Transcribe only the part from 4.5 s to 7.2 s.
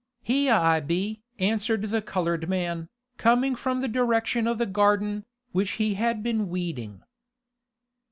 the garden, which he had been weeding.